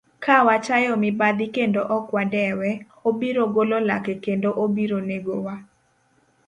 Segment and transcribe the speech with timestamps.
[0.23, 2.69] Ka wachayo mibadhi kendo ok wadewe,
[3.07, 5.55] obiro golo lake kendo obiro negowa